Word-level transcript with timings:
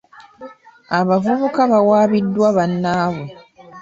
Abavubuka 0.99 1.61
bawabiziddwa 1.71 2.47
banaabwe. 2.57 3.27